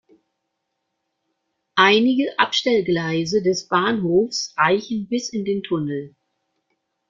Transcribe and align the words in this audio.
Einige 1.75 2.39
Abstellgleise 2.39 3.43
des 3.43 3.67
Bahnhofes 3.67 4.55
reichen 4.57 5.07
bis 5.07 5.29
in 5.29 5.45
den 5.45 5.61
Tunnel. 5.61 6.15